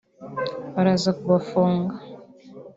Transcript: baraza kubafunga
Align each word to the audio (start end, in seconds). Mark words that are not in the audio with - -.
baraza 0.73 1.11
kubafunga 1.19 1.95